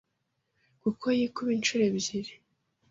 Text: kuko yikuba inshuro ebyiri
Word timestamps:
kuko 0.81 1.05
yikuba 1.17 1.51
inshuro 1.57 1.81
ebyiri 1.89 2.33